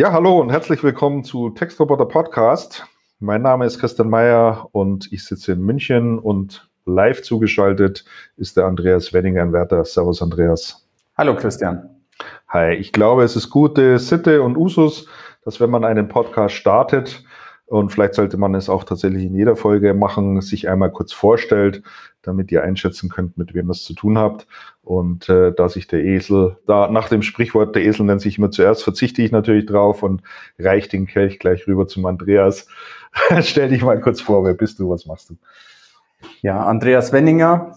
[0.00, 2.86] Ja, hallo und herzlich willkommen zu Textroboter Podcast.
[3.18, 8.06] Mein Name ist Christian Meyer und ich sitze in München und live zugeschaltet
[8.38, 9.84] ist der Andreas Wenninger in Werther.
[9.84, 10.88] Servus, Andreas.
[11.18, 12.00] Hallo, Christian.
[12.48, 15.06] Hi, ich glaube, es ist gute Sitte und Usus,
[15.44, 17.22] dass wenn man einen Podcast startet,
[17.70, 21.84] und vielleicht sollte man es auch tatsächlich in jeder Folge machen, sich einmal kurz vorstellt,
[22.20, 24.48] damit ihr einschätzen könnt, mit wem es zu tun habt.
[24.82, 28.50] Und äh, da sich der Esel, da nach dem Sprichwort, der Esel nennt sich immer
[28.50, 30.22] zuerst, verzichte ich natürlich drauf und
[30.58, 32.66] reich den Kelch gleich rüber zum Andreas.
[33.40, 35.36] Stell dich mal kurz vor, wer bist du, was machst du?
[36.42, 37.76] Ja, Andreas Wenninger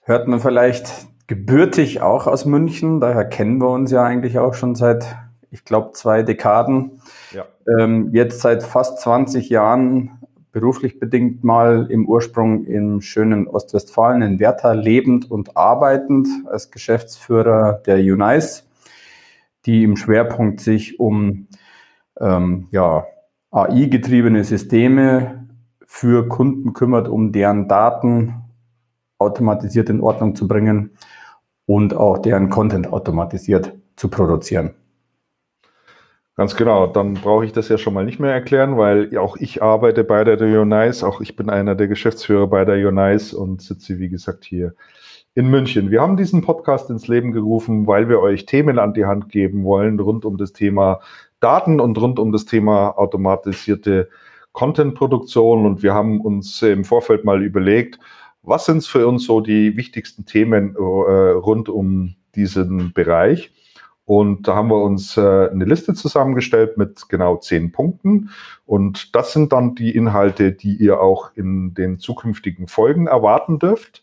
[0.00, 4.74] hört man vielleicht gebürtig auch aus München, daher kennen wir uns ja eigentlich auch schon
[4.74, 5.14] seit,
[5.50, 7.00] ich glaube, zwei Dekaden.
[7.32, 7.46] Ja.
[7.78, 10.20] Ähm, jetzt seit fast 20 Jahren
[10.52, 17.82] beruflich bedingt mal im Ursprung im schönen Ostwestfalen in Werther lebend und arbeitend als Geschäftsführer
[17.86, 18.64] der UNICE,
[19.66, 21.46] die im Schwerpunkt sich um
[22.18, 23.06] ähm, ja,
[23.50, 25.48] AI-getriebene Systeme
[25.86, 28.34] für Kunden kümmert, um deren Daten
[29.18, 30.96] automatisiert in Ordnung zu bringen
[31.66, 34.74] und auch deren Content automatisiert zu produzieren.
[36.40, 39.62] Ganz genau, dann brauche ich das ja schon mal nicht mehr erklären, weil auch ich
[39.62, 43.98] arbeite bei der Unice, auch ich bin einer der Geschäftsführer bei der Unice und sitze,
[43.98, 44.74] wie gesagt, hier
[45.34, 45.90] in München.
[45.90, 49.64] Wir haben diesen Podcast ins Leben gerufen, weil wir euch Themen an die Hand geben
[49.64, 51.00] wollen rund um das Thema
[51.40, 54.08] Daten und rund um das Thema automatisierte
[54.52, 55.66] Content-Produktion.
[55.66, 57.98] Und wir haben uns im Vorfeld mal überlegt,
[58.42, 63.52] was sind für uns so die wichtigsten Themen äh, rund um diesen Bereich?
[64.10, 68.30] Und da haben wir uns äh, eine Liste zusammengestellt mit genau zehn Punkten.
[68.66, 74.02] Und das sind dann die Inhalte, die ihr auch in den zukünftigen Folgen erwarten dürft.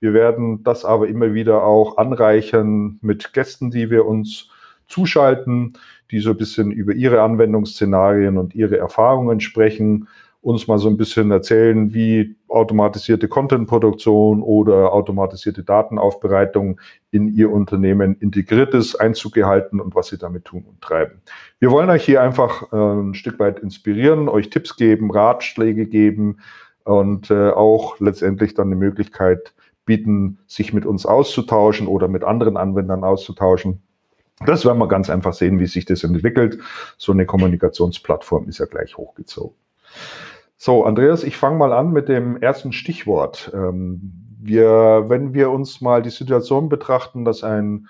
[0.00, 4.48] Wir werden das aber immer wieder auch anreichern mit Gästen, die wir uns
[4.88, 5.74] zuschalten,
[6.10, 10.08] die so ein bisschen über ihre Anwendungsszenarien und ihre Erfahrungen sprechen
[10.42, 16.80] uns mal so ein bisschen erzählen, wie automatisierte Content-Produktion oder automatisierte Datenaufbereitung
[17.12, 21.22] in Ihr Unternehmen integriert ist, Einzug gehalten und was Sie damit tun und treiben.
[21.60, 26.38] Wir wollen euch hier einfach äh, ein Stück weit inspirieren, euch Tipps geben, Ratschläge geben
[26.84, 29.54] und äh, auch letztendlich dann eine Möglichkeit
[29.84, 33.80] bieten, sich mit uns auszutauschen oder mit anderen Anwendern auszutauschen.
[34.44, 36.58] Das werden wir ganz einfach sehen, wie sich das entwickelt.
[36.98, 39.54] So eine Kommunikationsplattform ist ja gleich hochgezogen.
[40.64, 43.50] So, Andreas, ich fange mal an mit dem ersten Stichwort.
[43.52, 47.88] Ähm, wir, wenn wir uns mal die Situation betrachten, dass ein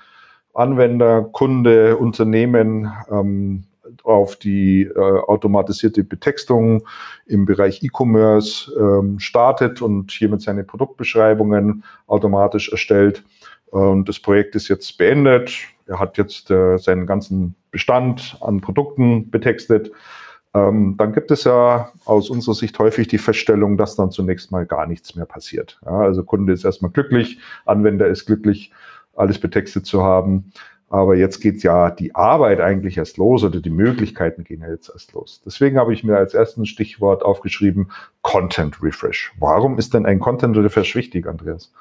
[0.54, 3.64] Anwender, Kunde, Unternehmen ähm,
[4.04, 6.84] auf die äh, automatisierte Betextung
[7.26, 13.22] im Bereich E-Commerce ähm, startet und hiermit seine Produktbeschreibungen automatisch erstellt.
[13.66, 15.52] Und das Projekt ist jetzt beendet.
[15.86, 19.92] Er hat jetzt äh, seinen ganzen Bestand an Produkten betextet
[20.54, 24.66] ähm, dann gibt es ja aus unserer Sicht häufig die Feststellung, dass dann zunächst mal
[24.66, 25.80] gar nichts mehr passiert.
[25.84, 28.72] Ja, also Kunde ist erstmal glücklich, Anwender ist glücklich,
[29.14, 30.52] alles betextet zu haben.
[30.90, 34.90] Aber jetzt geht ja die Arbeit eigentlich erst los oder die Möglichkeiten gehen ja jetzt
[34.90, 35.40] erst los.
[35.42, 37.90] Deswegen habe ich mir als erstes Stichwort aufgeschrieben,
[38.20, 39.32] Content Refresh.
[39.38, 41.72] Warum ist denn ein Content Refresh wichtig, Andreas?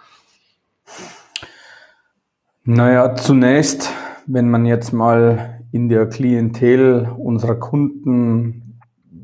[2.63, 3.91] Naja, zunächst,
[4.27, 8.60] wenn man jetzt mal in der Klientel unserer Kunden,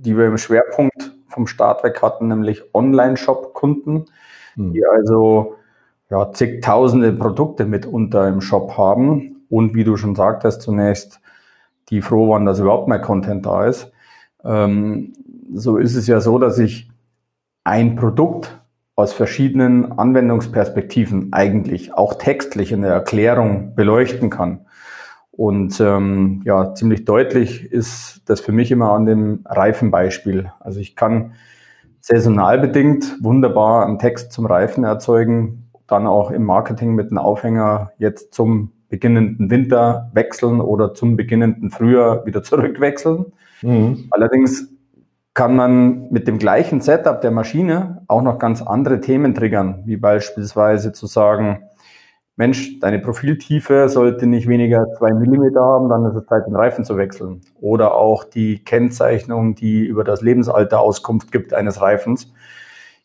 [0.01, 4.05] die wir im Schwerpunkt vom Start weg hatten, nämlich Online-Shop-Kunden,
[4.55, 4.73] hm.
[4.73, 5.55] die also
[6.09, 11.19] ja, zigtausende Produkte mitunter im Shop haben und wie du schon sagtest, zunächst
[11.89, 13.91] die froh waren, dass überhaupt mehr Content da ist.
[14.43, 15.13] Ähm,
[15.53, 16.89] so ist es ja so, dass ich
[17.63, 18.61] ein Produkt
[18.95, 24.65] aus verschiedenen Anwendungsperspektiven eigentlich auch textlich in der Erklärung beleuchten kann.
[25.37, 30.51] Und ähm, ja, ziemlich deutlich ist das für mich immer an dem Reifenbeispiel.
[30.59, 31.33] Also ich kann
[32.01, 37.91] saisonal bedingt wunderbar einen Text zum Reifen erzeugen, dann auch im Marketing mit einem Aufhänger
[37.99, 43.25] jetzt zum beginnenden Winter wechseln oder zum beginnenden Frühjahr wieder zurückwechseln.
[43.61, 44.05] Mhm.
[44.09, 44.69] Allerdings
[45.35, 49.97] kann man mit dem gleichen Setup der Maschine auch noch ganz andere Themen triggern, wie
[49.97, 51.59] beispielsweise zu sagen,
[52.39, 56.85] Mensch, deine Profiltiefe sollte nicht weniger zwei Millimeter haben, dann ist es Zeit, den Reifen
[56.85, 57.41] zu wechseln.
[57.59, 62.31] Oder auch die Kennzeichnung, die über das Lebensalter Auskunft gibt eines Reifens.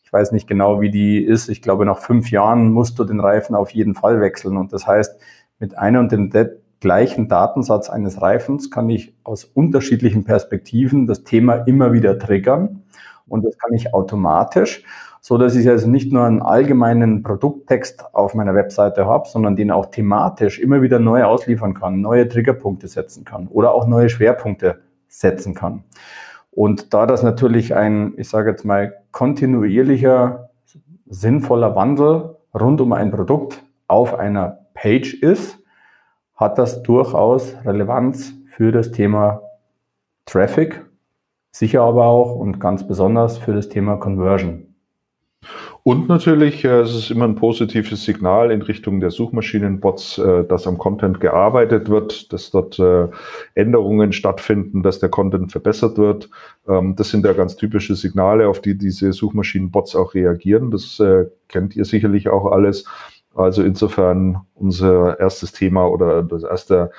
[0.03, 1.49] Ich weiß nicht genau, wie die ist.
[1.49, 4.55] Ich glaube, nach fünf Jahren musst du den Reifen auf jeden Fall wechseln.
[4.55, 5.19] Und das heißt,
[5.57, 6.31] mit einem und dem
[6.79, 12.83] gleichen Datensatz eines Reifens kann ich aus unterschiedlichen Perspektiven das Thema immer wieder triggern
[13.27, 14.83] und das kann ich automatisch,
[15.25, 19.71] so dass ich also nicht nur einen allgemeinen Produkttext auf meiner Webseite habe, sondern den
[19.71, 24.81] auch thematisch immer wieder neu ausliefern kann, neue Triggerpunkte setzen kann oder auch neue Schwerpunkte
[25.07, 25.85] setzen kann.
[26.51, 30.49] Und da das natürlich ein, ich sage jetzt mal, kontinuierlicher,
[31.05, 35.57] sinnvoller Wandel rund um ein Produkt auf einer Page ist,
[36.35, 39.41] hat das durchaus Relevanz für das Thema
[40.25, 40.85] Traffic,
[41.51, 44.72] sicher aber auch und ganz besonders für das Thema Conversion.
[45.83, 50.67] Und natürlich äh, es ist immer ein positives Signal in Richtung der Suchmaschinenbots, äh, dass
[50.67, 53.07] am Content gearbeitet wird, dass dort äh,
[53.55, 56.29] Änderungen stattfinden, dass der Content verbessert wird.
[56.67, 60.71] Ähm, das sind ja ganz typische Signale, auf die diese Suchmaschinenbots auch reagieren.
[60.71, 62.85] Das äh, kennt ihr sicherlich auch alles.
[63.35, 66.91] Also insofern unser erstes Thema oder das erste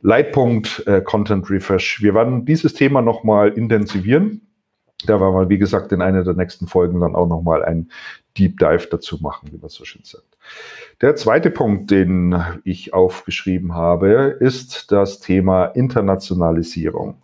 [0.00, 2.02] Leitpunkt äh, Content Refresh.
[2.02, 4.45] Wir werden dieses Thema nochmal intensivieren
[5.04, 7.90] da werden wir, wie gesagt, in einer der nächsten Folgen dann auch nochmal ein
[8.38, 10.36] Deep Dive dazu machen, wie man so schön sagt.
[11.02, 12.34] Der zweite Punkt, den
[12.64, 17.16] ich aufgeschrieben habe, ist das Thema Internationalisierung.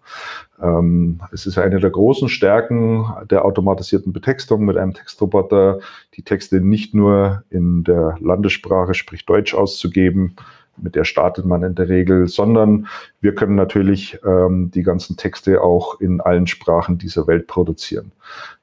[0.61, 5.81] Ähm, es ist eine der großen Stärken der automatisierten Betextung mit einem Textroboter,
[6.15, 10.37] die Texte nicht nur in der Landessprache, sprich Deutsch, auszugeben,
[10.77, 12.87] mit der startet man in der Regel, sondern
[13.21, 18.13] wir können natürlich ähm, die ganzen Texte auch in allen Sprachen dieser Welt produzieren.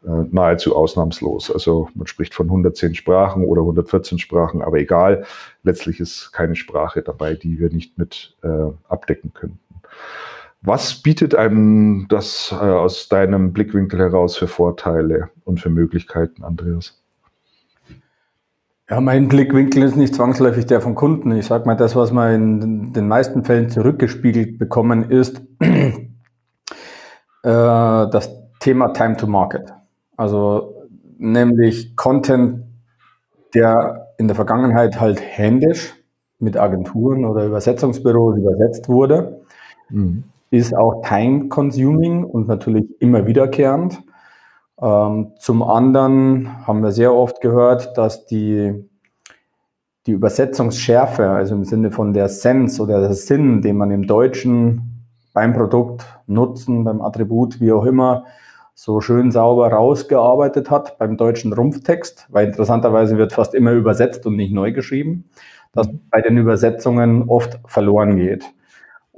[0.06, 1.52] Äh, nahezu ausnahmslos.
[1.52, 5.26] Also man spricht von 110 Sprachen oder 114 Sprachen, aber egal,
[5.64, 9.60] letztlich ist keine Sprache dabei, die wir nicht mit äh, abdecken könnten.
[10.62, 17.02] Was bietet einem das äh, aus deinem Blickwinkel heraus für Vorteile und für Möglichkeiten, Andreas?
[18.90, 21.32] Ja, mein Blickwinkel ist nicht zwangsläufig der von Kunden.
[21.34, 26.00] Ich sage mal, das, was wir in den meisten Fällen zurückgespiegelt bekommen, ist äh,
[27.44, 29.72] das Thema Time to Market.
[30.18, 30.88] Also
[31.20, 32.64] nämlich Content,
[33.54, 35.94] der in der Vergangenheit halt händisch
[36.40, 39.42] mit Agenturen oder Übersetzungsbüros übersetzt wurde,
[39.90, 40.24] mhm.
[40.50, 44.02] ist auch time-consuming und natürlich immer wiederkehrend.
[44.82, 48.90] Ähm, zum anderen haben wir sehr oft gehört, dass die,
[50.06, 55.06] die Übersetzungsschärfe, also im Sinne von der Sense oder der Sinn, den man im Deutschen
[55.34, 58.26] beim Produkt nutzen, beim Attribut, wie auch immer,
[58.74, 64.38] so schön sauber rausgearbeitet hat beim deutschen Rumpftext, weil interessanterweise wird fast immer übersetzt und
[64.38, 65.30] nicht neu geschrieben,
[65.74, 68.46] dass bei den Übersetzungen oft verloren geht.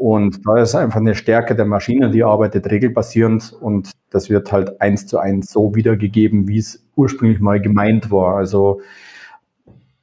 [0.02, 4.82] Und da ist einfach eine Stärke der Maschine, die arbeitet regelbasierend und das wird halt
[4.82, 8.36] eins zu eins so wiedergegeben, wie es ursprünglich mal gemeint war.
[8.36, 8.82] Also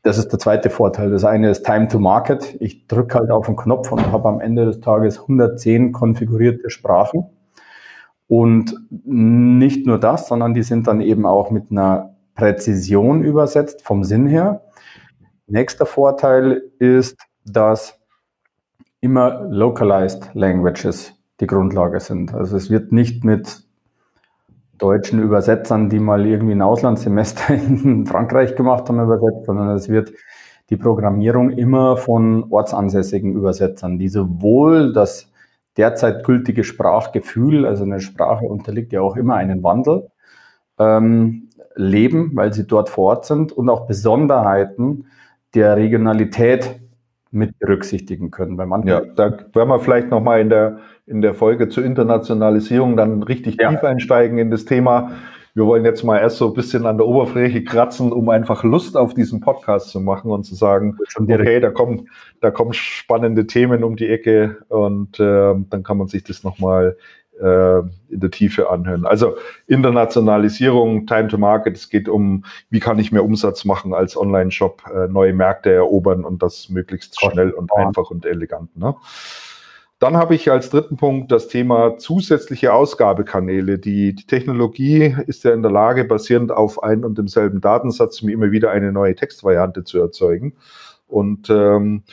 [0.04, 1.10] das ist der zweite Vorteil.
[1.10, 2.56] Das eine ist Time to Market.
[2.60, 7.26] Ich drücke halt auf den Knopf und habe am Ende des Tages 110 konfigurierte Sprachen.
[8.28, 14.04] Und nicht nur das, sondern die sind dann eben auch mit einer Präzision übersetzt vom
[14.04, 14.62] Sinn her.
[15.48, 17.97] Nächster Vorteil ist, dass
[19.00, 22.34] immer localized languages die Grundlage sind.
[22.34, 23.62] Also es wird nicht mit
[24.78, 30.12] deutschen Übersetzern, die mal irgendwie ein Auslandssemester in Frankreich gemacht haben, übersetzt, sondern es wird
[30.70, 35.32] die Programmierung immer von ortsansässigen Übersetzern, die sowohl das
[35.76, 40.10] derzeit gültige Sprachgefühl, also eine Sprache unterliegt ja auch immer einen Wandel,
[40.78, 45.06] ähm, leben, weil sie dort vor Ort sind und auch Besonderheiten
[45.54, 46.80] der Regionalität
[47.30, 48.56] mit berücksichtigen können.
[48.56, 52.96] Bei manchen ja, da werden wir vielleicht nochmal in der, in der Folge zur Internationalisierung
[52.96, 53.70] dann richtig ja.
[53.70, 55.12] tief einsteigen in das Thema.
[55.54, 58.96] Wir wollen jetzt mal erst so ein bisschen an der Oberfläche kratzen, um einfach Lust
[58.96, 62.08] auf diesen Podcast zu machen und zu sagen, okay, da kommen,
[62.40, 66.96] da kommen spannende Themen um die Ecke und äh, dann kann man sich das nochmal
[67.40, 69.06] in der Tiefe anhören.
[69.06, 74.16] Also Internationalisierung, Time to Market, es geht um, wie kann ich mehr Umsatz machen als
[74.16, 78.76] Online-Shop, äh, neue Märkte erobern und das möglichst schnell und einfach und elegant.
[78.76, 78.94] Ne?
[79.98, 83.78] Dann habe ich als dritten Punkt das Thema zusätzliche Ausgabekanäle.
[83.78, 88.32] Die, die, Technologie ist ja in der Lage, basierend auf einem und demselben Datensatz mir
[88.32, 90.54] immer wieder eine neue Textvariante zu erzeugen.
[91.08, 92.04] Und ähm,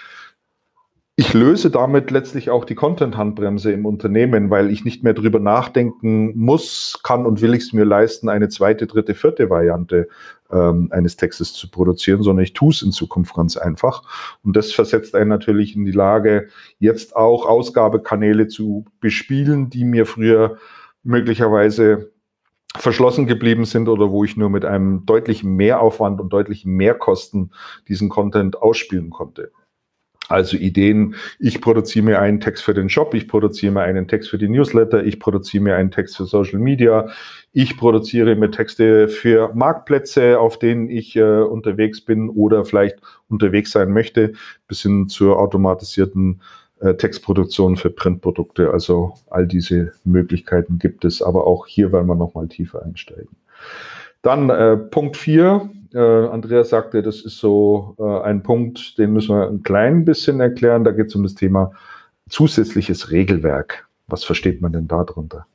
[1.17, 6.37] ich löse damit letztlich auch die Content-Handbremse im Unternehmen, weil ich nicht mehr drüber nachdenken
[6.37, 10.09] muss, kann und will ich es mir leisten, eine zweite, dritte, vierte Variante
[10.51, 14.03] ähm, eines Textes zu produzieren, sondern ich tue es in Zukunft ganz einfach.
[14.43, 20.05] Und das versetzt einen natürlich in die Lage, jetzt auch Ausgabekanäle zu bespielen, die mir
[20.05, 20.57] früher
[21.03, 22.11] möglicherweise
[22.75, 27.53] verschlossen geblieben sind oder wo ich nur mit einem deutlichen Mehraufwand und deutlichen Mehrkosten
[27.87, 29.53] diesen Content ausspielen konnte.
[30.27, 34.29] Also Ideen, ich produziere mir einen Text für den Shop, ich produziere mir einen Text
[34.29, 37.09] für die Newsletter, ich produziere mir einen Text für Social Media,
[37.51, 42.97] ich produziere mir Texte für Marktplätze, auf denen ich äh, unterwegs bin oder vielleicht
[43.29, 44.33] unterwegs sein möchte,
[44.67, 46.41] bis hin zur automatisierten
[46.79, 48.71] äh, Textproduktion für Printprodukte.
[48.71, 53.35] Also all diese Möglichkeiten gibt es, aber auch hier werden wir nochmal tiefer einsteigen.
[54.25, 59.35] Dann äh, Punkt 4, äh, Andreas sagte, das ist so äh, ein Punkt, den müssen
[59.35, 60.83] wir ein klein bisschen erklären.
[60.83, 61.73] Da geht es um das Thema
[62.27, 63.87] zusätzliches Regelwerk.
[64.07, 65.45] Was versteht man denn darunter?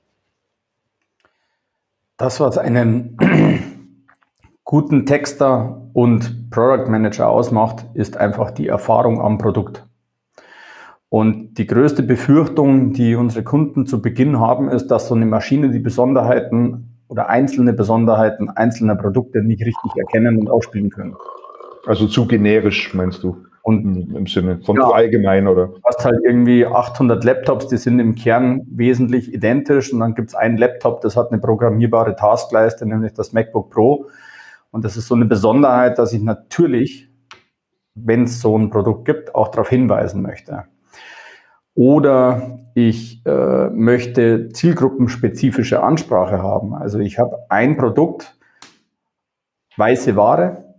[2.16, 3.18] Das, was einen
[4.64, 9.84] guten Texter und Product Manager ausmacht, ist einfach die Erfahrung am Produkt.
[11.08, 15.70] Und die größte Befürchtung, die unsere Kunden zu Beginn haben, ist, dass so eine Maschine
[15.70, 21.16] die Besonderheiten oder einzelne Besonderheiten einzelner Produkte nicht richtig erkennen und ausspielen können.
[21.86, 23.36] Also zu generisch, meinst du?
[23.62, 25.66] Und im Sinne von ja, allgemein, oder?
[25.66, 30.28] Du hast halt irgendwie 800 Laptops, die sind im Kern wesentlich identisch und dann gibt
[30.30, 34.06] es einen Laptop, das hat eine programmierbare Taskleiste, nämlich das MacBook Pro.
[34.70, 37.10] Und das ist so eine Besonderheit, dass ich natürlich,
[37.94, 40.64] wenn es so ein Produkt gibt, auch darauf hinweisen möchte.
[41.74, 46.74] Oder ich äh, möchte zielgruppenspezifische Ansprache haben.
[46.74, 48.36] Also ich habe ein Produkt,
[49.76, 50.76] weiße Ware,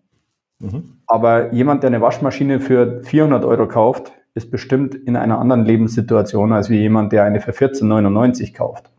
[0.59, 0.99] mhm.
[1.07, 6.53] aber jemand, der eine Waschmaschine für 400 Euro kauft, ist bestimmt in einer anderen Lebenssituation
[6.53, 8.89] als wie jemand, der eine für 14,99 kauft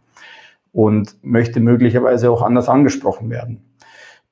[0.72, 3.62] und möchte möglicherweise auch anders angesprochen werden.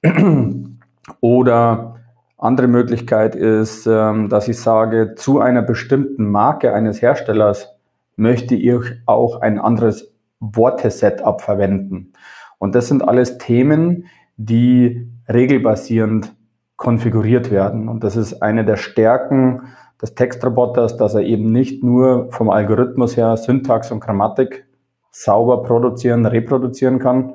[1.21, 2.00] Oder
[2.41, 7.77] andere Möglichkeit ist, ähm, dass ich sage, zu einer bestimmten Marke eines Herstellers
[8.17, 12.13] möchte ich auch ein anderes Wortesetup verwenden.
[12.59, 14.07] Und das sind alles Themen,
[14.37, 16.35] die regelbasierend
[16.77, 17.89] konfiguriert werden.
[17.89, 19.63] Und das ist eine der Stärken
[20.01, 24.65] des Textroboters, dass er eben nicht nur vom Algorithmus her Syntax und Grammatik
[25.11, 27.35] sauber produzieren, reproduzieren kann,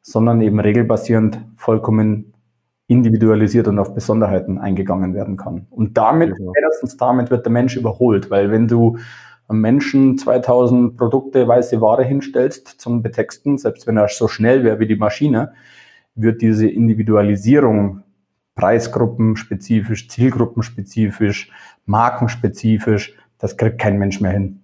[0.00, 2.32] sondern eben regelbasierend vollkommen
[2.88, 5.66] individualisiert und auf Besonderheiten eingegangen werden kann.
[5.70, 6.36] Und damit, ja.
[6.36, 8.96] spätestens damit wird der Mensch überholt, weil wenn du
[9.46, 14.80] einem Menschen 2000 Produkte weiße Ware hinstellst zum Betexten, selbst wenn er so schnell wäre
[14.80, 15.52] wie die Maschine,
[16.14, 18.02] wird diese Individualisierung
[18.54, 21.52] preisgruppenspezifisch, zielgruppenspezifisch,
[21.86, 24.60] markenspezifisch, das kriegt kein Mensch mehr hin.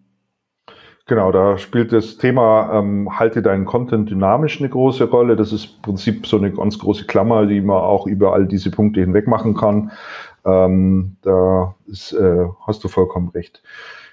[1.06, 5.36] Genau, da spielt das Thema ähm, halte deinen Content dynamisch eine große Rolle.
[5.36, 8.70] Das ist im Prinzip so eine ganz große Klammer, die man auch über all diese
[8.70, 9.92] Punkte hinweg machen kann.
[10.46, 13.62] Ähm, da ist, äh, hast du vollkommen recht.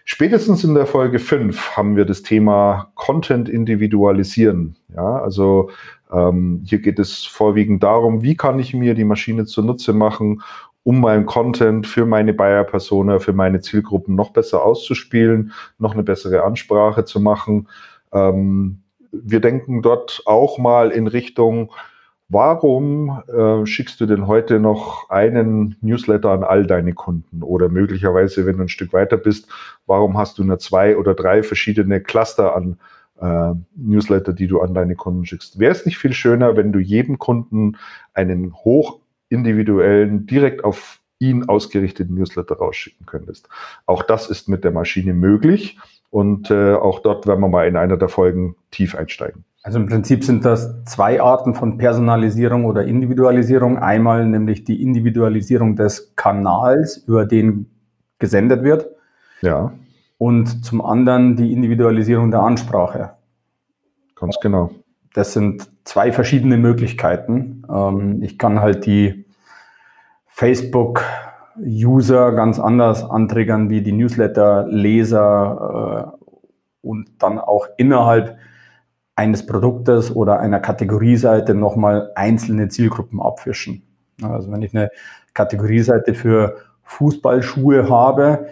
[0.03, 4.75] Spätestens in der Folge 5 haben wir das Thema Content individualisieren.
[4.93, 5.69] Ja, also
[6.11, 10.41] ähm, hier geht es vorwiegend darum, wie kann ich mir die Maschine zunutze machen,
[10.83, 16.43] um meinen Content für meine Buyer-Persona, für meine Zielgruppen noch besser auszuspielen, noch eine bessere
[16.43, 17.67] Ansprache zu machen.
[18.11, 21.71] Ähm, wir denken dort auch mal in Richtung,
[22.29, 27.43] warum äh, schickst du denn heute noch einen Newsletter an all deine Kunden?
[27.43, 29.49] Oder möglicherweise, wenn du ein Stück weiter bist,
[29.85, 32.79] warum hast du nur zwei oder drei verschiedene Cluster an
[33.19, 35.59] äh, Newsletter, die du an deine Kunden schickst?
[35.59, 37.77] Wäre es nicht viel schöner, wenn du jedem Kunden
[38.13, 38.99] einen hoch
[39.31, 43.47] individuellen, direkt auf ihn ausgerichteten Newsletter rausschicken könntest.
[43.85, 45.77] Auch das ist mit der Maschine möglich
[46.09, 49.45] und äh, auch dort werden wir mal in einer der Folgen tief einsteigen.
[49.63, 53.77] Also im Prinzip sind das zwei Arten von Personalisierung oder Individualisierung.
[53.77, 57.69] Einmal nämlich die Individualisierung des Kanals, über den
[58.17, 58.87] gesendet wird.
[59.41, 59.71] Ja.
[60.17, 63.11] Und zum anderen die Individualisierung der Ansprache.
[64.15, 64.71] Ganz genau.
[65.13, 67.63] Das sind zwei verschiedene Möglichkeiten.
[67.69, 69.25] Ähm, ich kann halt die
[70.27, 76.11] Facebook-User ganz anders antriggern wie die Newsletter-Leser äh,
[76.81, 78.37] und dann auch innerhalb
[79.15, 83.83] eines Produktes oder einer Kategorieseite nochmal einzelne Zielgruppen abfischen.
[84.21, 84.89] Also wenn ich eine
[85.33, 88.47] Kategorieseite für Fußballschuhe habe,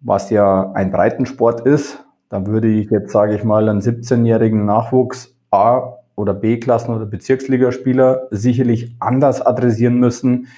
[0.00, 5.33] was ja ein Breitensport ist, dann würde ich jetzt, sage ich mal, einen 17-jährigen Nachwuchs
[5.54, 10.48] A oder B-Klassen- oder Bezirksligaspieler sicherlich anders adressieren müssen,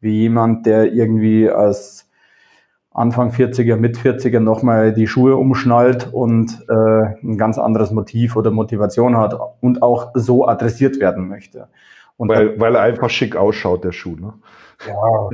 [0.00, 2.10] wie jemand, der irgendwie als
[2.90, 8.50] Anfang 40er, mit 40er nochmal die Schuhe umschnallt und äh, ein ganz anderes Motiv oder
[8.50, 11.68] Motivation hat und auch so adressiert werden möchte.
[12.16, 14.34] Und weil, dann, weil er einfach schick ausschaut, der Schuh, ne?
[14.86, 14.94] Ja.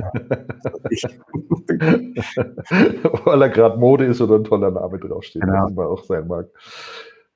[3.25, 5.65] weil er gerade Mode ist oder ein toller Name draufsteht, genau.
[5.65, 6.47] was man auch sein mag.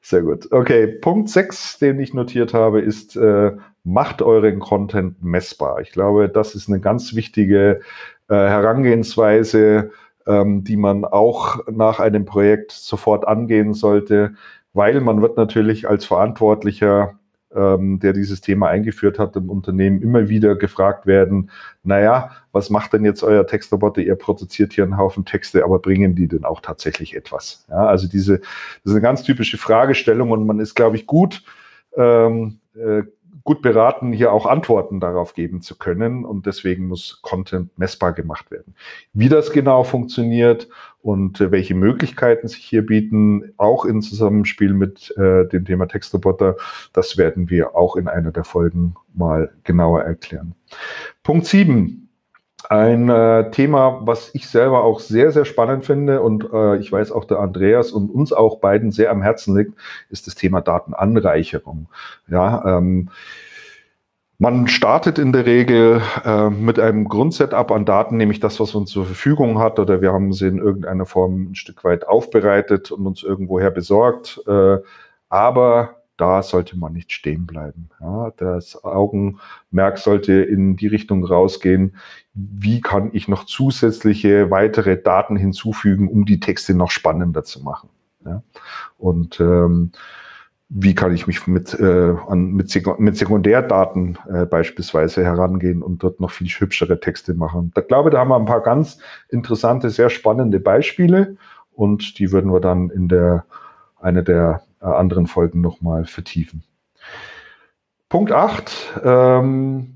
[0.10, 0.52] Sehr gut.
[0.52, 3.52] Okay, Punkt 6, den ich notiert habe, ist, äh,
[3.84, 5.82] macht euren Content messbar.
[5.82, 7.82] Ich glaube, das ist eine ganz wichtige
[8.28, 9.92] äh, Herangehensweise.
[10.28, 14.34] ähm, die man auch nach einem Projekt sofort angehen sollte,
[14.74, 17.19] weil man wird natürlich als Verantwortlicher
[17.56, 21.50] ähm, der dieses Thema eingeführt hat, im Unternehmen immer wieder gefragt werden,
[21.84, 24.02] naja, was macht denn jetzt euer Textroboter?
[24.02, 27.66] Ihr produziert hier einen Haufen Texte, aber bringen die denn auch tatsächlich etwas?
[27.70, 28.48] Ja, also diese, das
[28.86, 31.44] ist eine ganz typische Fragestellung und man ist, glaube ich, gut,
[31.96, 33.04] ähm, äh,
[33.44, 36.26] gut beraten, hier auch Antworten darauf geben zu können.
[36.26, 38.76] Und deswegen muss Content messbar gemacht werden.
[39.14, 40.68] Wie das genau funktioniert
[41.02, 46.58] und äh, welche Möglichkeiten sich hier bieten, auch in Zusammenspiel mit äh, dem Thema Textroboter,
[46.94, 50.56] das werden wir auch in einer der Folgen mal genauer erklären.
[51.24, 52.09] Punkt sieben.
[52.70, 57.12] Ein äh, Thema, was ich selber auch sehr, sehr spannend finde und äh, ich weiß
[57.12, 59.74] auch der Andreas und uns auch beiden sehr am Herzen liegt,
[60.12, 61.88] ist das Thema Datenanreicherung.
[62.28, 63.10] Ja, ähm,
[64.38, 68.86] man startet in der Regel äh, mit einem Grundsetup an Daten, nämlich das, was man
[68.86, 73.08] zur Verfügung hat, oder wir haben sie in irgendeiner Form ein Stück weit aufbereitet und
[73.08, 74.42] uns irgendwoher besorgt.
[74.48, 74.78] Äh,
[75.28, 77.90] aber da sollte man nicht stehen bleiben.
[78.00, 81.96] Ja, das Augenmerk sollte in die Richtung rausgehen,
[82.34, 87.90] wie kann ich noch zusätzliche weitere Daten hinzufügen, um die Texte noch spannender zu machen.
[88.26, 88.44] Ja,
[88.98, 89.92] und ähm,
[90.70, 96.20] wie kann ich mich mit, äh, an, mit, mit Sekundärdaten äh, beispielsweise herangehen und dort
[96.20, 97.72] noch viel hübschere Texte machen.
[97.74, 99.00] Da glaube, da haben wir ein paar ganz
[99.30, 101.38] interessante, sehr spannende Beispiele
[101.72, 103.46] und die würden wir dann in der
[104.00, 106.64] eine der anderen Folgen nochmal vertiefen.
[108.08, 109.96] Punkt 8, ähm,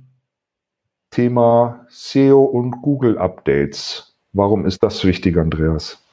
[1.10, 4.16] Thema SEO und Google Updates.
[4.34, 6.04] Warum ist das wichtig, Andreas?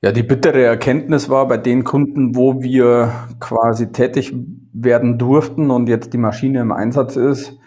[0.00, 4.32] Ja, die bittere Erkenntnis war bei den Kunden, wo wir quasi tätig
[4.72, 7.58] werden durften und jetzt die Maschine im Einsatz ist,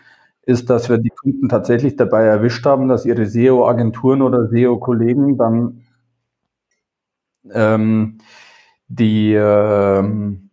[0.43, 5.81] ist, dass wir die Kunden tatsächlich dabei erwischt haben, dass ihre SEO-Agenturen oder SEO-Kollegen dann
[7.51, 8.20] ähm,
[8.95, 10.50] die ähm,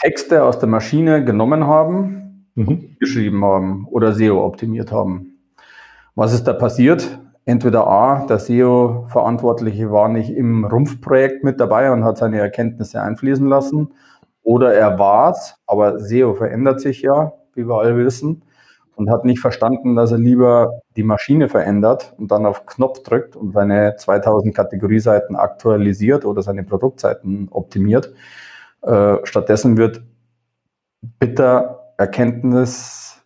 [0.00, 2.96] Texte aus der Maschine genommen haben, mhm.
[2.98, 5.38] geschrieben haben oder SEO optimiert haben.
[6.14, 7.20] Was ist da passiert?
[7.44, 13.46] Entweder A, der SEO-Verantwortliche war nicht im Rumpfprojekt mit dabei und hat seine Erkenntnisse einfließen
[13.46, 13.94] lassen,
[14.42, 18.42] oder er war es, aber SEO verändert sich ja, wie wir alle wissen,
[18.98, 23.36] und hat nicht verstanden, dass er lieber die Maschine verändert und dann auf Knopf drückt
[23.36, 28.12] und seine 2000 Kategorieseiten aktualisiert oder seine Produktseiten optimiert.
[28.82, 30.02] Äh, stattdessen wird
[31.20, 33.22] bitter Erkenntnis,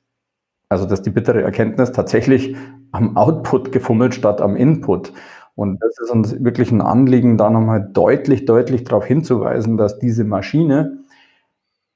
[0.69, 2.55] also dass die bittere Erkenntnis tatsächlich
[2.91, 5.15] am Output gefummelt statt am Input.
[5.55, 10.25] Und das ist uns wirklich ein Anliegen, da nochmal deutlich, deutlich darauf hinzuweisen, dass diese
[10.25, 11.02] Maschine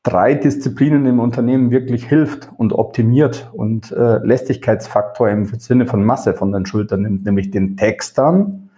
[0.07, 6.35] drei Disziplinen im Unternehmen wirklich hilft und optimiert und äh, Lästigkeitsfaktor im Sinne von Masse
[6.35, 8.71] von den Schultern nimmt, nämlich den Textern,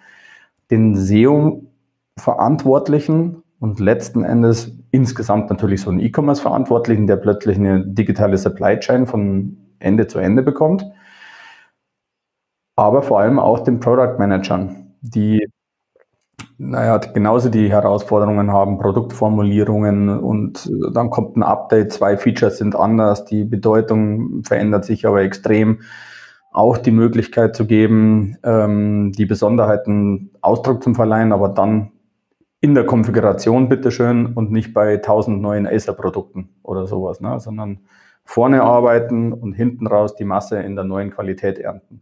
[0.71, 8.79] den SEO-Verantwortlichen und letzten Endes insgesamt natürlich so einen E-Commerce-Verantwortlichen, der plötzlich eine digitale Supply
[8.79, 10.87] Chain von Ende zu Ende bekommt,
[12.75, 15.47] aber vor allem auch den Product Managern, die
[16.59, 23.25] naja, genauso die Herausforderungen haben, Produktformulierungen und dann kommt ein Update, zwei Features sind anders,
[23.25, 25.81] die Bedeutung verändert sich aber extrem.
[26.51, 31.93] Auch die Möglichkeit zu geben, ähm, die Besonderheiten Ausdruck zu verleihen, aber dann
[32.61, 37.39] in der Konfiguration bitteschön und nicht bei tausend neuen Acer-Produkten oder sowas, ne?
[37.39, 37.81] sondern
[38.25, 42.01] vorne arbeiten und hinten raus die Masse in der neuen Qualität ernten.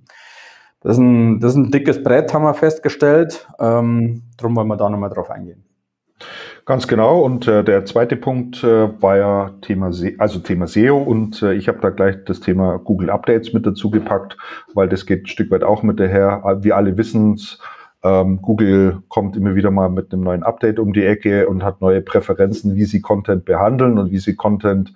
[0.80, 3.48] Das ist ein, das ist ein dickes Brett, haben wir festgestellt.
[3.58, 5.64] Ähm, Darum wollen wir da nochmal drauf eingehen.
[6.64, 7.20] Ganz genau.
[7.20, 10.96] Und äh, der zweite Punkt äh, war ja Thema, Se also Thema SEO.
[10.96, 14.36] Und äh, ich habe da gleich das Thema Google Updates mit dazu gepackt,
[14.74, 16.42] weil das geht ein Stück weit auch mit daher.
[16.62, 17.38] Wir alle wissen
[18.06, 21.80] ähm, Google kommt immer wieder mal mit einem neuen Update um die Ecke und hat
[21.80, 24.92] neue Präferenzen, wie sie Content behandeln und wie sie Content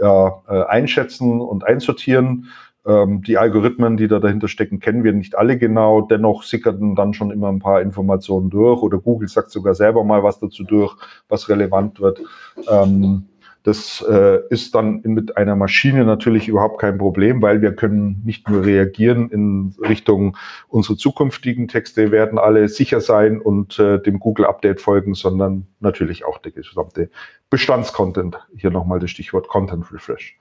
[0.00, 2.48] ja, äh, einschätzen und einsortieren.
[2.84, 6.00] Ähm, die Algorithmen, die da dahinter stecken, kennen wir nicht alle genau.
[6.00, 10.22] Dennoch sickerten dann schon immer ein paar Informationen durch oder Google sagt sogar selber mal
[10.22, 10.96] was dazu durch,
[11.28, 12.20] was relevant wird.
[12.68, 13.28] Ähm,
[13.64, 18.48] das äh, ist dann mit einer Maschine natürlich überhaupt kein Problem, weil wir können nicht
[18.48, 20.36] nur reagieren in Richtung
[20.68, 26.24] unsere zukünftigen Texte werden alle sicher sein und äh, dem Google Update folgen, sondern natürlich
[26.24, 27.08] auch der gesamte
[27.50, 28.38] Bestandscontent.
[28.56, 30.36] Hier nochmal das Stichwort Content Refresh.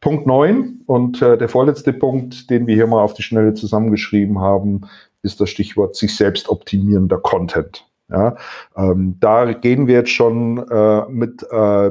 [0.00, 4.40] Punkt neun und äh, der vorletzte Punkt, den wir hier mal auf die Schnelle zusammengeschrieben
[4.40, 4.82] haben,
[5.22, 7.86] ist das Stichwort sich selbst optimierender Content.
[8.08, 8.36] Ja,
[8.76, 11.90] ähm, da gehen wir jetzt schon äh, mit äh,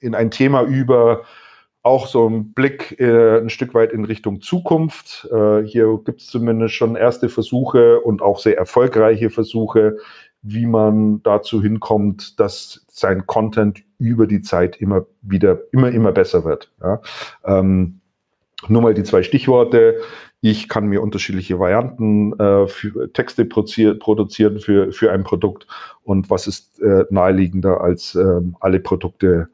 [0.00, 1.22] in ein Thema über
[1.82, 5.28] auch so ein Blick äh, ein Stück weit in Richtung Zukunft.
[5.32, 9.96] Äh, hier gibt es zumindest schon erste Versuche und auch sehr erfolgreiche Versuche,
[10.42, 16.44] wie man dazu hinkommt, dass sein Content über die Zeit immer wieder, immer, immer besser
[16.44, 16.70] wird.
[16.82, 17.00] Ja?
[17.44, 18.00] Ähm,
[18.68, 20.00] nur mal die zwei Stichworte.
[20.40, 25.66] Ich kann mir unterschiedliche Varianten äh, für Texte produzieren für, für ein Produkt.
[26.02, 29.48] Und was ist äh, naheliegender, als ähm, alle Produkte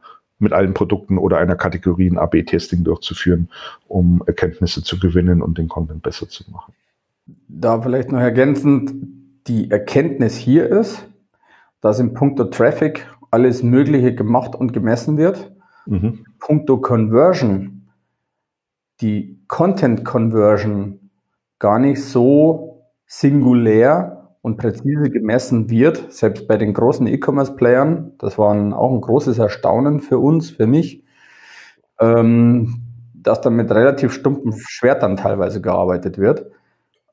[0.44, 3.48] mit allen Produkten oder einer Kategorie ein AB-Testing durchzuführen,
[3.88, 6.72] um Erkenntnisse zu gewinnen und den Content besser zu machen.
[7.48, 8.92] Da vielleicht noch ergänzend,
[9.48, 11.06] die Erkenntnis hier ist,
[11.80, 15.52] dass in puncto Traffic alles Mögliche gemacht und gemessen wird.
[15.86, 16.24] Mhm.
[16.38, 17.88] Puncto Conversion,
[19.00, 21.10] die Content Conversion
[21.58, 28.12] gar nicht so singulär und präzise gemessen wird, selbst bei den großen E-Commerce-Playern.
[28.18, 31.02] Das war auch ein großes Erstaunen für uns, für mich,
[31.98, 32.82] ähm,
[33.14, 36.44] dass da mit relativ stumpfen Schwertern teilweise gearbeitet wird.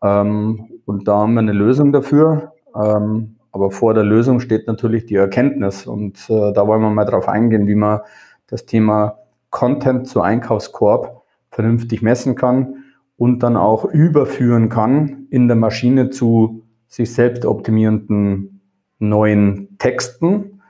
[0.04, 2.52] Ähm, und da haben wir eine Lösung dafür.
[2.76, 5.88] Ähm, aber vor der Lösung steht natürlich die Erkenntnis.
[5.88, 8.02] Und äh, da wollen wir mal drauf eingehen, wie man
[8.48, 9.20] das Thema
[9.52, 12.84] Content zu Einkaufskorb vernünftig messen kann
[13.16, 16.61] und dann auch überführen kann in der Maschine zu
[16.92, 18.62] sich selbst optimierenden
[19.00, 20.62] neuen Texten.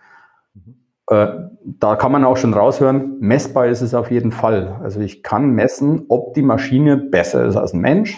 [0.53, 0.75] Mhm.
[1.07, 1.27] Äh,
[1.63, 4.79] da kann man auch schon raushören, messbar ist es auf jeden Fall.
[4.83, 8.17] Also ich kann messen, ob die Maschine besser ist als ein Mensch,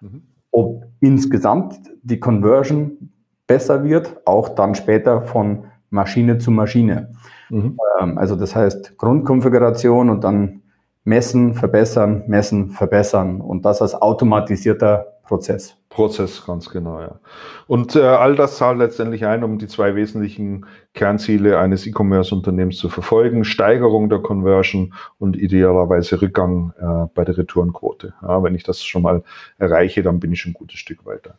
[0.00, 0.22] mhm.
[0.52, 3.10] ob insgesamt die Conversion
[3.48, 7.10] besser wird, auch dann später von Maschine zu Maschine.
[7.48, 7.78] Mhm.
[8.00, 10.62] Ähm, also das heißt Grundkonfiguration und dann
[11.02, 15.79] messen, verbessern, messen, verbessern und das als automatisierter Prozess.
[15.90, 17.18] Prozess, ganz genau, ja.
[17.66, 22.88] Und äh, all das zahlt letztendlich ein, um die zwei wesentlichen Kernziele eines E-Commerce-Unternehmens zu
[22.88, 23.44] verfolgen.
[23.44, 28.14] Steigerung der Conversion und idealerweise Rückgang äh, bei der Retourenquote.
[28.22, 29.24] Ja, wenn ich das schon mal
[29.58, 31.38] erreiche, dann bin ich schon ein gutes Stück weiter.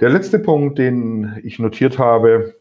[0.00, 2.55] Der letzte Punkt, den ich notiert habe,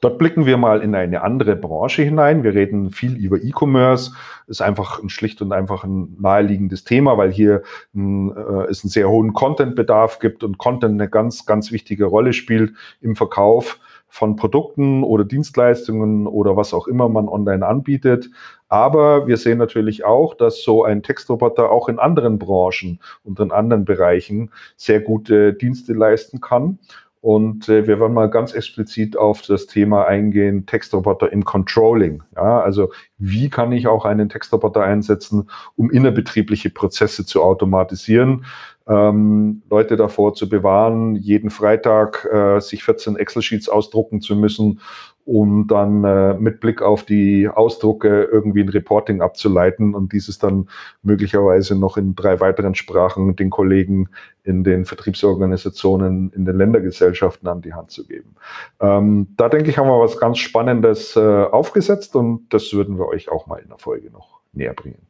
[0.00, 2.42] dort blicken wir mal in eine andere Branche hinein.
[2.42, 4.12] Wir reden viel über E-Commerce.
[4.46, 7.62] Ist einfach ein schlicht und einfach ein naheliegendes Thema, weil hier
[7.94, 12.32] ein, äh, es einen sehr hohen Content-Bedarf gibt und Content eine ganz, ganz wichtige Rolle
[12.32, 13.78] spielt im Verkauf
[14.12, 18.28] von Produkten oder Dienstleistungen oder was auch immer man online anbietet.
[18.68, 23.50] Aber wir sehen natürlich auch, dass so ein Textroboter auch in anderen Branchen und in
[23.50, 26.78] anderen Bereichen sehr gute Dienste leisten kann.
[27.22, 32.24] Und äh, wir wollen mal ganz explizit auf das Thema eingehen, Textroboter im Controlling.
[32.34, 38.44] Ja, also wie kann ich auch einen Textroboter einsetzen, um innerbetriebliche Prozesse zu automatisieren?
[38.88, 44.80] ähm, Leute davor zu bewahren, jeden Freitag äh, sich 14 Excel-Sheets ausdrucken zu müssen,
[45.24, 50.68] um dann äh, mit Blick auf die Ausdrucke irgendwie ein Reporting abzuleiten und dieses dann
[51.02, 54.08] möglicherweise noch in drei weiteren Sprachen den Kollegen
[54.42, 58.34] in den Vertriebsorganisationen, in den Ländergesellschaften an die Hand zu geben.
[58.80, 63.06] Ähm, da denke ich, haben wir was ganz Spannendes äh, aufgesetzt und das würden wir
[63.06, 65.06] euch auch mal in der Folge noch näher bringen.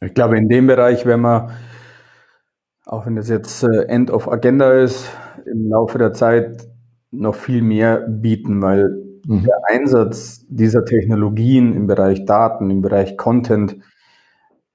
[0.00, 1.50] Ich glaube, in dem Bereich, wenn wir
[2.86, 5.08] auch wenn das jetzt äh, End of Agenda ist,
[5.46, 6.66] im Laufe der Zeit
[7.10, 8.90] noch viel mehr bieten, weil
[9.26, 9.44] mhm.
[9.44, 13.76] der Einsatz dieser Technologien im Bereich Daten, im Bereich Content,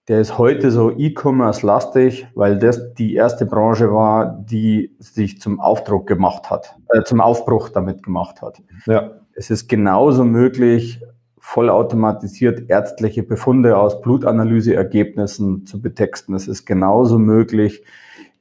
[0.08, 6.06] der ist heute so E-Commerce-lastig, weil das die erste Branche war, die sich zum Aufdruck
[6.06, 8.62] gemacht hat, äh, zum Aufbruch damit gemacht hat.
[8.86, 9.12] Ja.
[9.34, 11.02] Es ist genauso möglich,
[11.40, 16.36] vollautomatisiert ärztliche Befunde aus Blutanalyseergebnissen zu betexten.
[16.36, 17.84] Es ist genauso möglich,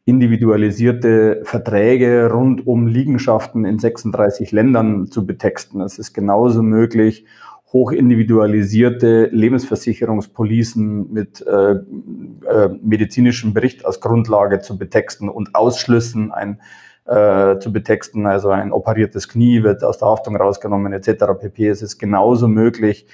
[0.07, 5.81] individualisierte Verträge rund um Liegenschaften in 36 Ländern zu betexten.
[5.81, 7.25] Es ist genauso möglich,
[7.73, 16.61] hochindividualisierte Lebensversicherungspolicen mit äh, äh, medizinischem Bericht als Grundlage zu betexten und Ausschlüssen ein,
[17.07, 18.27] äh, zu betexten.
[18.27, 21.25] Also ein operiertes Knie wird aus der Haftung rausgenommen etc.
[21.41, 21.69] pp.
[21.69, 23.07] Es ist genauso möglich,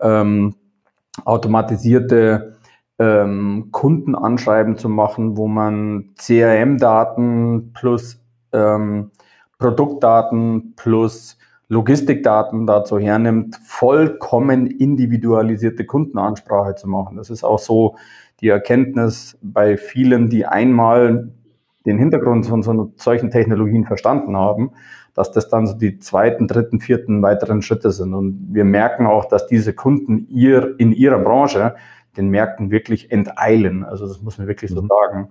[0.00, 0.56] ähm,
[1.24, 2.51] automatisierte
[3.02, 9.10] ähm, Kundenanschreiben zu machen, wo man CRM-Daten plus ähm,
[9.58, 11.36] Produktdaten plus
[11.68, 17.16] Logistikdaten dazu hernimmt, vollkommen individualisierte Kundenansprache zu machen.
[17.16, 17.96] Das ist auch so
[18.40, 21.32] die Erkenntnis bei vielen, die einmal
[21.86, 24.72] den Hintergrund von so solchen Technologien verstanden haben,
[25.14, 28.14] dass das dann so die zweiten, dritten, vierten weiteren Schritte sind.
[28.14, 31.74] Und wir merken auch, dass diese Kunden ihr, in ihrer Branche
[32.16, 33.84] den Märkten wirklich enteilen.
[33.84, 34.88] Also das muss man wirklich so mhm.
[34.88, 35.28] sagen.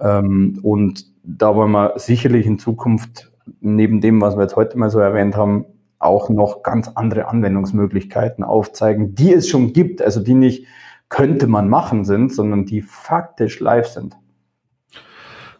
[0.00, 4.90] Ähm, und da wollen wir sicherlich in Zukunft neben dem, was wir jetzt heute mal
[4.90, 5.66] so erwähnt haben,
[5.98, 10.66] auch noch ganz andere Anwendungsmöglichkeiten aufzeigen, die es schon gibt, also die nicht
[11.08, 14.16] könnte man machen sind, sondern die faktisch live sind.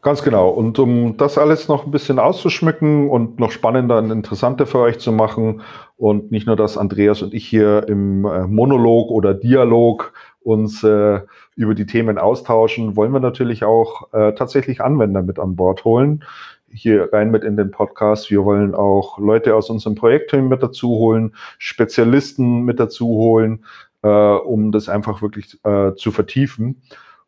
[0.05, 0.51] Ganz genau.
[0.51, 4.99] Und um das alles noch ein bisschen auszuschmücken und noch spannender und interessanter für euch
[4.99, 5.63] zu machen
[5.97, 10.13] und nicht nur, dass Andreas und ich hier im äh, Monolog oder Dialog
[10.43, 11.21] uns äh,
[11.57, 16.23] über die Themen austauschen, wollen wir natürlich auch äh, tatsächlich Anwender mit an Bord holen.
[16.71, 18.31] Hier rein mit in den Podcast.
[18.31, 23.65] Wir wollen auch Leute aus unserem Projektteam mit dazu holen, Spezialisten mit dazu holen,
[24.03, 26.83] äh, um das einfach wirklich äh, zu vertiefen.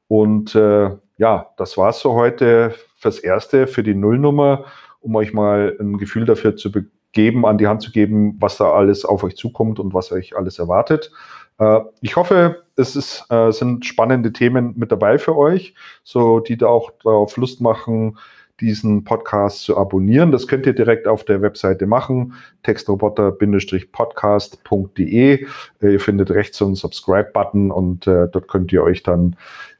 [0.09, 4.65] Und äh, ja, das war's so heute fürs Erste, für die Nullnummer,
[5.01, 6.71] um euch mal ein Gefühl dafür zu
[7.13, 10.37] geben, an die Hand zu geben, was da alles auf euch zukommt und was euch
[10.37, 11.11] alles erwartet.
[11.59, 16.59] Äh, ich hoffe, es ist, äh, sind spannende Themen mit dabei für euch, so die
[16.59, 18.19] da auch darauf Lust machen,
[18.61, 20.33] diesen Podcast zu abonnieren.
[20.33, 25.47] Das könnt ihr direkt auf der Webseite machen, textroboter-podcast.de.
[25.83, 29.37] Ihr findet rechts so einen Subscribe-Button und äh, dort könnt ihr euch dann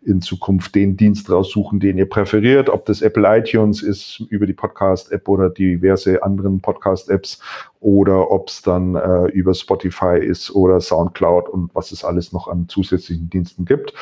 [0.07, 4.53] in Zukunft den Dienst raussuchen, den ihr präferiert, ob das Apple iTunes ist über die
[4.53, 7.41] Podcast-App oder diverse anderen Podcast-Apps
[7.81, 12.47] oder ob es dann äh, über Spotify ist oder Soundcloud und was es alles noch
[12.47, 13.93] an zusätzlichen Diensten gibt.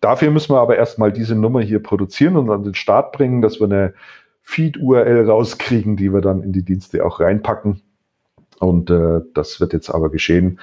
[0.00, 3.60] Dafür müssen wir aber erstmal diese Nummer hier produzieren und an den Start bringen, dass
[3.60, 3.94] wir eine
[4.42, 7.80] Feed-URL rauskriegen, die wir dann in die Dienste auch reinpacken.
[8.58, 10.60] Und äh, das wird jetzt aber geschehen.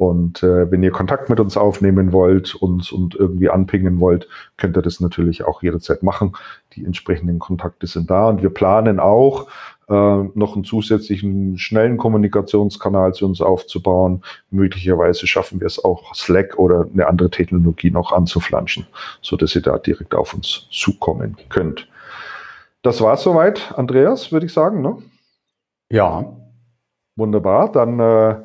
[0.00, 4.74] Und äh, wenn ihr Kontakt mit uns aufnehmen wollt, uns und irgendwie anpingen wollt, könnt
[4.74, 6.32] ihr das natürlich auch jederzeit machen.
[6.72, 9.48] Die entsprechenden Kontakte sind da und wir planen auch,
[9.90, 14.22] äh, noch einen zusätzlichen schnellen Kommunikationskanal zu uns aufzubauen.
[14.50, 18.86] Möglicherweise schaffen wir es auch, Slack oder eine andere Technologie noch anzuflanschen,
[19.20, 21.86] so dass ihr da direkt auf uns zukommen könnt.
[22.80, 24.96] Das war's soweit, Andreas, würde ich sagen, ne?
[25.90, 26.24] Ja.
[27.16, 27.70] Wunderbar.
[27.70, 28.36] Dann äh,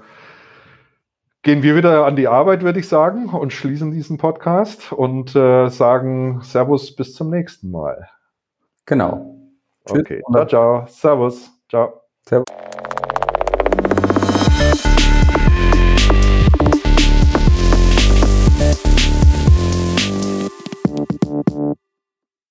[1.46, 5.70] gehen wir wieder an die Arbeit, würde ich sagen, und schließen diesen Podcast und äh,
[5.70, 8.10] sagen Servus bis zum nächsten Mal.
[8.88, 9.38] Genau.
[9.86, 10.00] Tschüss.
[10.00, 10.22] Okay.
[10.32, 10.86] Ciao, ciao.
[10.88, 11.52] Servus.
[11.70, 12.02] Ciao.
[12.28, 12.65] Servus.